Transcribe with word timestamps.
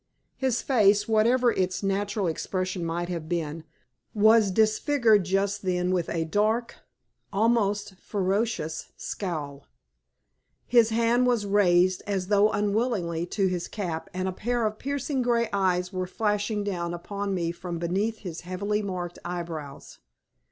His 0.35 0.63
face, 0.63 1.07
whatever 1.07 1.51
its 1.51 1.83
natural 1.83 2.25
expression 2.25 2.83
might 2.83 3.07
have 3.09 3.29
been, 3.29 3.65
was 4.15 4.49
disfigured 4.49 5.25
just 5.25 5.61
then 5.61 5.91
with 5.91 6.09
a 6.09 6.25
dark, 6.25 6.77
almost 7.31 7.91
a 7.91 7.95
ferocious, 7.97 8.87
scowl. 8.97 9.67
His 10.65 10.89
hand 10.89 11.27
was 11.27 11.45
raised, 11.45 12.01
as 12.07 12.29
though 12.29 12.51
unwillingly, 12.51 13.27
to 13.27 13.45
his 13.45 13.67
cap, 13.67 14.09
and 14.11 14.27
a 14.27 14.31
pair 14.31 14.65
of 14.65 14.79
piercing 14.79 15.21
grey 15.21 15.47
eyes 15.53 15.93
were 15.93 16.07
flashing 16.07 16.63
down 16.63 16.95
upon 16.95 17.35
me 17.35 17.51
from 17.51 17.77
beneath 17.77 18.17
his 18.21 18.41
heavily 18.41 18.81
marked 18.81 19.19
eyebrows. 19.23 19.99